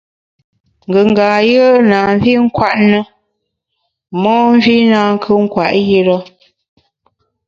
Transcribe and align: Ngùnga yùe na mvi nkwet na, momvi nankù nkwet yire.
Ngùnga 0.87 1.27
yùe 1.51 1.69
na 1.89 1.97
mvi 2.13 2.31
nkwet 2.45 2.77
na, 2.91 2.99
momvi 4.21 4.75
nankù 4.91 5.33
nkwet 5.45 5.73
yire. 5.87 6.17